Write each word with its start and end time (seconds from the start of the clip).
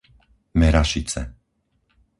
Merašice 0.59 1.21